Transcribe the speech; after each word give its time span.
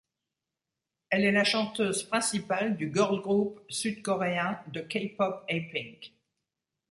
Elle 1.11 1.25
est 1.25 1.31
la 1.31 1.43
chanteuse 1.43 2.05
principale 2.05 2.75
du 2.75 2.89
girl 2.91 3.21
group 3.21 3.59
sud-coréen 3.69 4.59
de 4.71 4.81
K-pop 4.81 5.43
Apink. 5.47 6.11